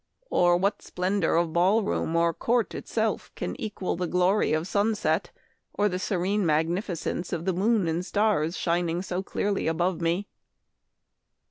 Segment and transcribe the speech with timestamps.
[0.31, 4.95] or what splendor of ball room or court itself can equal the glory of sun
[4.95, 5.29] set
[5.75, 10.27] or the serene magnificence of the moon and stars shining so clearly above me